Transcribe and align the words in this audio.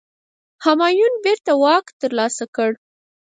همایون 0.65 1.13
بیرته 1.23 1.53
واک 1.61 1.85
ترلاسه 1.99 2.45
کړ. 2.55 2.71